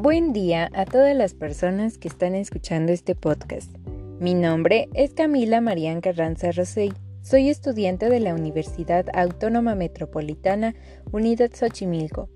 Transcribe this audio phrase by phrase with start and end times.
[0.00, 3.76] Buen día a todas las personas que están escuchando este podcast.
[4.20, 6.92] Mi nombre es Camila Marían Carranza Rosey.
[7.20, 10.76] Soy estudiante de la Universidad Autónoma Metropolitana
[11.10, 12.28] Unidad Xochimilco,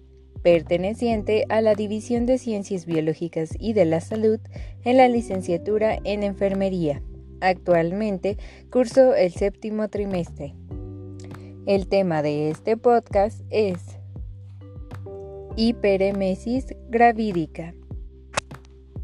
[0.42, 4.40] perteneciente a la División de Ciencias Biológicas y de la Salud
[4.82, 7.00] en la licenciatura en Enfermería.
[7.40, 8.38] Actualmente
[8.72, 10.56] curso el séptimo trimestre.
[11.66, 14.01] El tema de este podcast es
[15.56, 17.74] hiperemesis gravídica.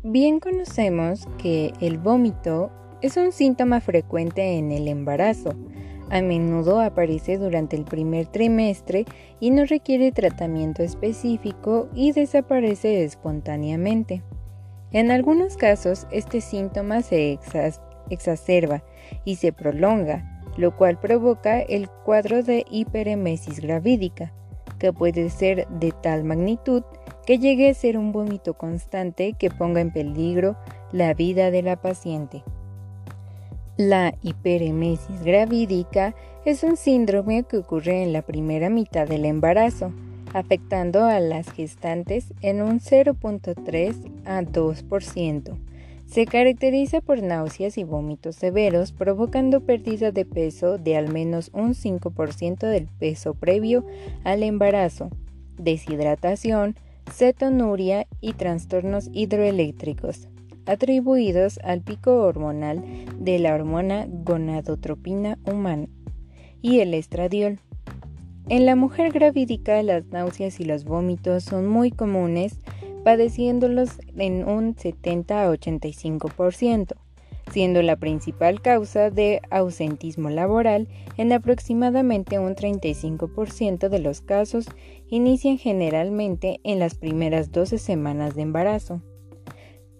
[0.03, 2.71] Bien conocemos que el vómito
[3.03, 5.55] es un síntoma frecuente en el embarazo.
[6.11, 9.05] A menudo aparece durante el primer trimestre
[9.41, 14.23] y no requiere tratamiento específico y desaparece espontáneamente.
[14.91, 17.39] En algunos casos este síntoma se
[18.09, 18.83] exacerba
[19.27, 24.33] y se prolonga, lo cual provoca el cuadro de hiperemesis gravídica
[24.79, 26.83] que puede ser de tal magnitud
[27.27, 30.57] que llegue a ser un vómito constante que ponga en peligro
[30.93, 32.43] la vida de la paciente.
[33.77, 39.93] La hiperemesis gravídica es un síndrome que ocurre en la primera mitad del embarazo,
[40.35, 43.95] afectando a las gestantes en un 0.3
[44.25, 45.68] a 2%.
[46.09, 51.75] Se caracteriza por náuseas y vómitos severos, provocando pérdida de peso de al menos un
[51.75, 53.85] 5% del peso previo
[54.25, 55.11] al embarazo,
[55.59, 56.77] deshidratación,
[57.13, 60.29] cetonuria y trastornos hidroeléctricos,
[60.65, 62.83] atribuidos al pico hormonal
[63.19, 65.89] de la hormona gonadotropina humana
[66.63, 67.59] y el estradiol.
[68.49, 72.59] En la mujer gravídica las náuseas y los vómitos son muy comunes,
[73.05, 76.95] padeciéndolos en un 70 a 85%,
[77.53, 84.67] siendo la principal causa de ausentismo laboral en aproximadamente un 35% de los casos
[85.09, 89.03] inician generalmente en las primeras 12 semanas de embarazo.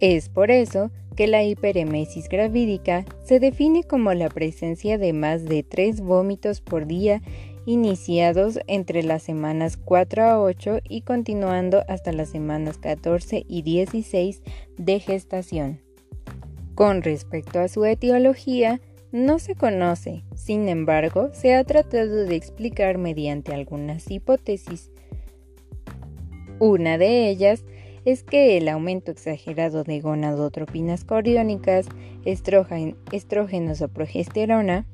[0.01, 5.65] Es por eso que la hiperemesis gravídica se define como la presencia de más de
[5.65, 7.21] 3 vómitos por día
[7.69, 14.43] iniciados entre las semanas 4 a 8 y continuando hasta las semanas 14 y 16
[14.79, 15.83] de gestación.
[16.75, 18.81] Con respecto a su etiología,
[19.13, 24.91] no se conoce, sin embargo, se ha tratado de explicar mediante algunas hipótesis.
[26.61, 27.67] Una de ellas
[28.07, 31.87] es que el aumento exagerado de gonadotropinas coriónicas,
[32.25, 34.87] estrógenos o progesterona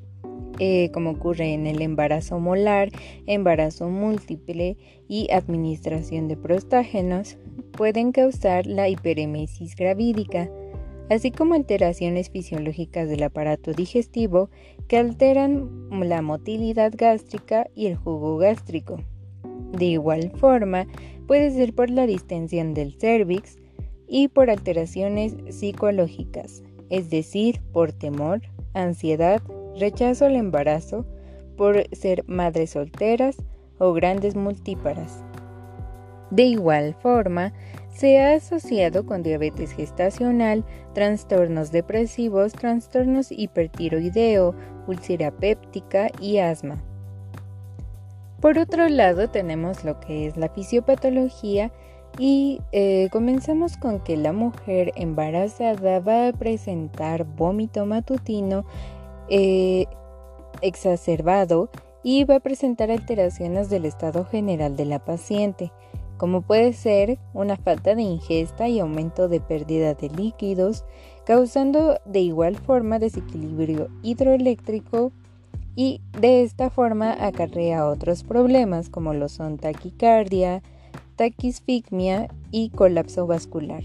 [0.59, 2.89] eh, como ocurre en el embarazo molar,
[3.25, 4.77] embarazo múltiple
[5.07, 7.37] y administración de prostágenos,
[7.71, 10.49] pueden causar la hiperemesis gravídica,
[11.09, 14.49] así como alteraciones fisiológicas del aparato digestivo
[14.87, 18.97] que alteran la motilidad gástrica y el jugo gástrico.
[19.77, 20.87] De igual forma,
[21.27, 23.57] puede ser por la distensión del cervix
[24.07, 28.41] y por alteraciones psicológicas, es decir, por temor,
[28.73, 29.41] ansiedad,
[29.79, 31.05] rechazo al embarazo
[31.57, 33.37] por ser madres solteras
[33.77, 35.23] o grandes multíparas.
[36.31, 37.53] De igual forma,
[37.93, 44.53] se ha asociado con diabetes gestacional, trastornos depresivos, trastornos hipertiroideo,
[44.87, 46.83] úlcera péptica y asma.
[48.41, 51.71] Por otro lado, tenemos lo que es la fisiopatología
[52.17, 58.65] y eh, comenzamos con que la mujer embarazada va a presentar vómito matutino
[59.29, 59.85] eh,
[60.61, 61.69] exacerbado
[62.03, 65.71] y va a presentar alteraciones del estado general de la paciente,
[66.17, 70.85] como puede ser una falta de ingesta y aumento de pérdida de líquidos,
[71.25, 75.11] causando de igual forma desequilibrio hidroeléctrico
[75.75, 80.61] y de esta forma acarrea otros problemas como lo son taquicardia,
[81.15, 83.83] taquisfigmia y colapso vascular.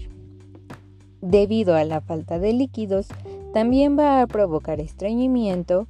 [1.21, 3.07] Debido a la falta de líquidos,
[3.53, 5.87] también va a provocar estreñimiento,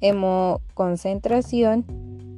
[0.00, 1.84] hemoconcentración,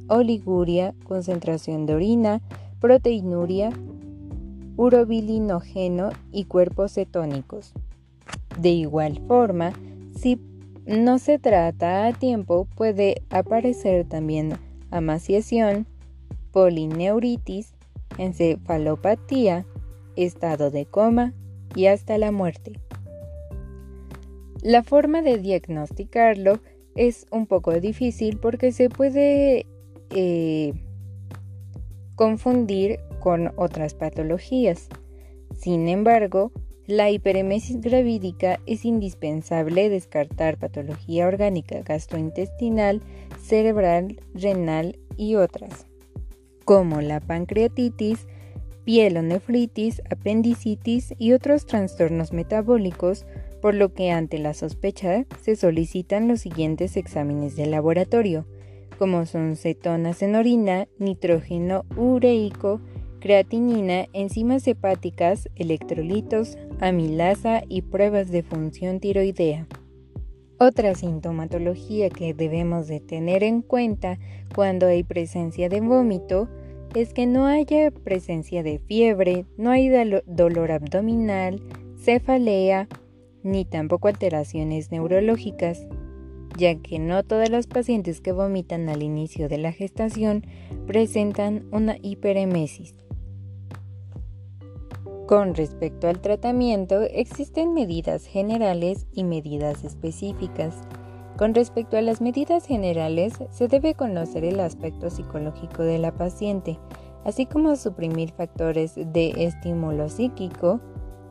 [0.08, 2.42] oliguria, concentración de orina,
[2.80, 3.70] proteinuria,
[4.76, 7.72] urobilinógeno y cuerpos cetónicos.
[8.58, 9.72] De igual forma,
[10.14, 10.40] si
[10.84, 14.58] no se trata a tiempo, puede aparecer también
[14.90, 15.86] amaciación,
[16.50, 17.74] polineuritis,
[18.18, 19.64] encefalopatía,
[20.16, 21.32] estado de coma
[21.74, 22.78] y hasta la muerte.
[24.62, 26.60] La forma de diagnosticarlo
[26.94, 29.66] es un poco difícil porque se puede
[30.10, 30.72] eh,
[32.14, 34.88] confundir con otras patologías.
[35.58, 36.52] Sin embargo,
[36.86, 43.02] la hiperemesis gravídica es indispensable descartar patología orgánica gastrointestinal,
[43.42, 45.86] cerebral, renal y otras,
[46.64, 48.26] como la pancreatitis,
[48.84, 53.26] pielonefritis, apendicitis y otros trastornos metabólicos,
[53.62, 58.44] por lo que ante la sospecha se solicitan los siguientes exámenes de laboratorio,
[58.98, 62.80] como son cetonas en orina, nitrógeno ureico,
[63.20, 69.68] creatinina, enzimas hepáticas, electrolitos, amilasa y pruebas de función tiroidea.
[70.58, 74.18] Otra sintomatología que debemos de tener en cuenta
[74.54, 76.48] cuando hay presencia de vómito
[76.96, 79.88] es que no haya presencia de fiebre, no hay
[80.26, 81.62] dolor abdominal,
[81.96, 82.88] cefalea,
[83.42, 85.86] ni tampoco alteraciones neurológicas,
[86.58, 90.44] ya que no todas las pacientes que vomitan al inicio de la gestación
[90.86, 92.94] presentan una hiperemesis.
[95.26, 100.74] Con respecto al tratamiento, existen medidas generales y medidas específicas.
[101.38, 106.78] Con respecto a las medidas generales, se debe conocer el aspecto psicológico de la paciente,
[107.24, 110.80] así como suprimir factores de estímulo psíquico,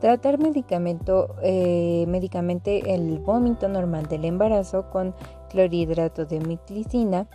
[0.02, 5.14] tratar medicamento, eh, medicamente el vómito normal del embarazo con
[5.48, 7.28] clorhidrato de miclicina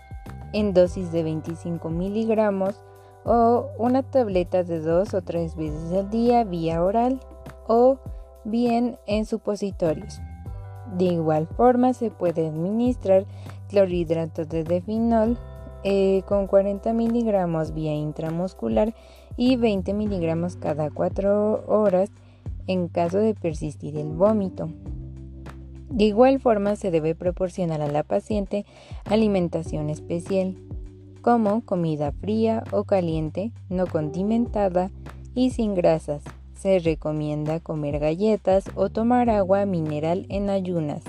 [0.52, 2.84] en dosis de 25 miligramos
[3.24, 7.22] o una tableta de dos o tres veces al día vía oral
[7.70, 8.00] o
[8.44, 10.20] bien en supositorios.
[10.94, 13.26] De igual forma se puede administrar
[13.70, 15.38] clorhidrato de definol
[15.86, 18.94] eh, con 40 miligramos vía intramuscular
[19.38, 22.12] y 20 miligramos cada 4 horas
[22.68, 24.70] en caso de persistir el vómito.
[25.90, 28.66] De igual forma se debe proporcionar a la paciente
[29.06, 30.56] alimentación especial
[31.22, 34.92] como comida fría o caliente, no condimentada
[35.34, 36.24] y sin grasas.
[36.54, 41.04] Se recomienda comer galletas o tomar agua mineral en ayunas.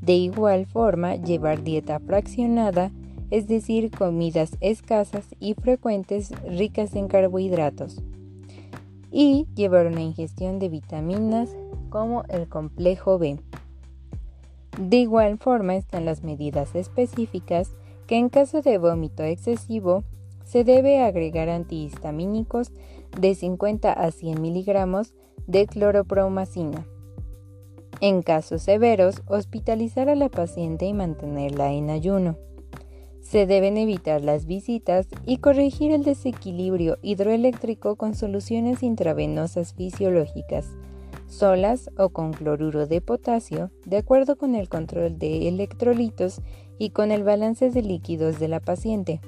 [0.00, 2.90] De igual forma, llevar dieta fraccionada,
[3.30, 8.02] es decir, comidas escasas y frecuentes ricas en carbohidratos.
[9.16, 11.56] Y llevar una ingestión de vitaminas
[11.88, 13.38] como el complejo B.
[14.76, 17.76] De igual forma están las medidas específicas
[18.08, 20.02] que en caso de vómito excesivo
[20.44, 22.72] se debe agregar antihistamínicos
[23.16, 25.14] de 50 a 100 miligramos
[25.46, 26.84] de cloropromacina.
[28.00, 32.36] En casos severos, hospitalizar a la paciente y mantenerla en ayuno.
[33.24, 40.66] Se deben evitar las visitas y corregir el desequilibrio hidroeléctrico con soluciones intravenosas fisiológicas,
[41.26, 46.42] solas o con cloruro de potasio, de acuerdo con el control de electrolitos
[46.78, 49.20] y con el balance de líquidos de la paciente.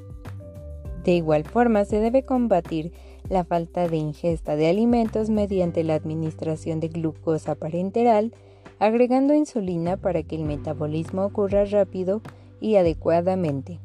[1.02, 2.92] De igual forma, se debe combatir
[3.30, 8.34] la falta de ingesta de alimentos mediante la administración de glucosa parenteral,
[8.78, 12.20] agregando insulina para que el metabolismo ocurra rápido
[12.60, 13.80] y adecuadamente.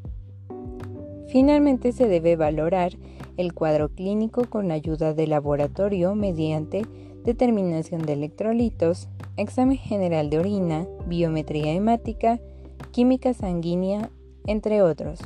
[1.31, 2.91] Finalmente, se debe valorar
[3.37, 6.85] el cuadro clínico con ayuda de laboratorio mediante
[7.23, 9.07] determinación de electrolitos,
[9.37, 12.39] examen general de orina, biometría hemática
[12.91, 14.09] química sanguínea,
[14.45, 15.19] entre otros.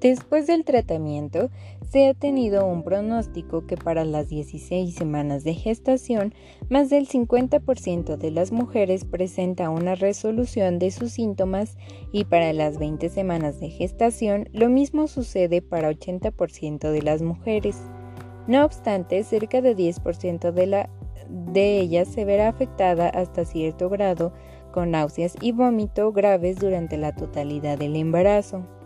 [0.00, 1.50] Después del tratamiento,
[1.90, 6.34] se ha tenido un pronóstico que para las 16 semanas de gestación,
[6.68, 11.76] más del 50% de las mujeres presenta una resolución de sus síntomas
[12.12, 17.76] y para las 20 semanas de gestación, lo mismo sucede para 80% de las mujeres.
[18.46, 20.88] No obstante, cerca de 10% de,
[21.28, 24.32] de ellas se verá afectada hasta cierto grado
[24.72, 28.77] con náuseas y vómito graves durante la totalidad del embarazo.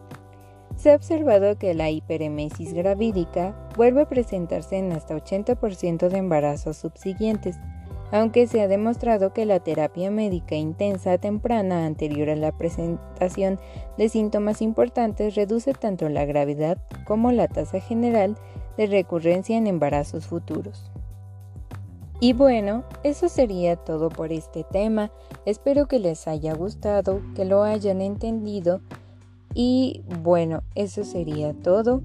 [0.76, 6.76] Se ha observado que la hiperemesis gravídica vuelve a presentarse en hasta 80% de embarazos
[6.76, 7.57] subsiguientes,
[8.11, 13.59] aunque se ha demostrado que la terapia médica intensa temprana anterior a la presentación
[13.97, 18.37] de síntomas importantes reduce tanto la gravedad como la tasa general
[18.76, 20.91] de recurrencia en embarazos futuros.
[22.21, 25.11] Y bueno, eso sería todo por este tema.
[25.45, 28.81] Espero que les haya gustado, que lo hayan entendido.
[29.54, 32.02] Y bueno, eso sería todo.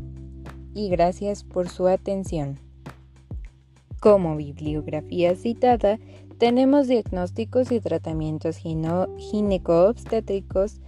[0.73, 2.59] Y gracias por su atención.
[3.99, 5.97] Como bibliografía citada,
[6.37, 10.79] tenemos diagnósticos y tratamientos gineco-obstétricos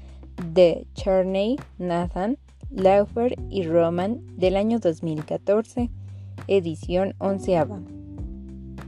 [0.54, 2.38] de Charney, Nathan,
[2.70, 5.90] Laufer y Roman del año 2014,
[6.48, 7.82] edición onceava.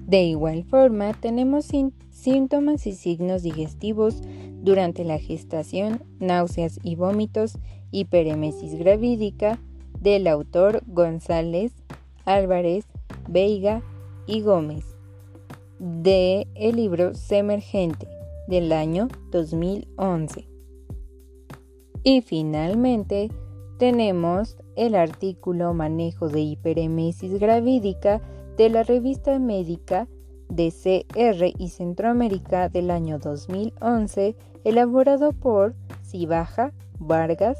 [0.05, 1.67] De igual forma, tenemos
[2.11, 4.21] síntomas y signos digestivos
[4.61, 7.57] durante la gestación, náuseas y vómitos,
[7.91, 9.59] hiperemesis gravídica,
[9.99, 11.73] del autor González,
[12.25, 12.85] Álvarez,
[13.27, 13.83] Veiga
[14.25, 14.85] y Gómez,
[15.79, 18.07] de el libro Semergente
[18.47, 20.47] del año 2011.
[22.03, 23.29] Y finalmente,
[23.77, 28.21] tenemos el artículo Manejo de hiperemesis gravídica
[28.57, 30.07] de la revista médica
[30.51, 37.57] DCR y Centroamérica del año 2011, elaborado por Cibaja, Vargas,